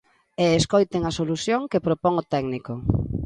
[0.43, 2.73] E escoiten a solución que propón o técnico.